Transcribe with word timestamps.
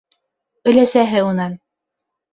Өләсәһе 0.71 1.23
унан: 1.29 1.57